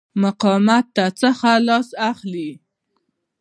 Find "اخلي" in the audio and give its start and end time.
2.11-2.49